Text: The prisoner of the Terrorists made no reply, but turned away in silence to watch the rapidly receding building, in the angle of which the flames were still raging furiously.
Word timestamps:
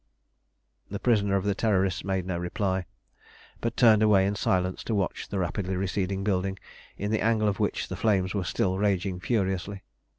The 0.89 0.97
prisoner 0.97 1.35
of 1.35 1.43
the 1.43 1.53
Terrorists 1.53 2.03
made 2.03 2.25
no 2.25 2.39
reply, 2.39 2.85
but 3.59 3.77
turned 3.77 4.01
away 4.01 4.25
in 4.25 4.33
silence 4.33 4.83
to 4.85 4.95
watch 4.95 5.27
the 5.27 5.37
rapidly 5.37 5.75
receding 5.75 6.23
building, 6.23 6.57
in 6.97 7.11
the 7.11 7.21
angle 7.21 7.47
of 7.47 7.59
which 7.59 7.87
the 7.87 7.95
flames 7.95 8.33
were 8.33 8.43
still 8.43 8.79
raging 8.79 9.19
furiously. 9.19 9.83